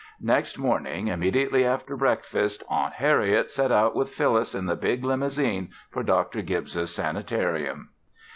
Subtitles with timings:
[0.23, 5.69] Next morning immediately after breakfast, "Aunt Harriet" set out with Phyllis in the big limousine
[5.91, 7.91] for Doctor Gibbs' sanitarium.